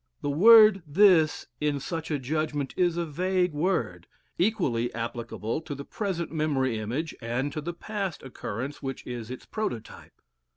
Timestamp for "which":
8.81-9.05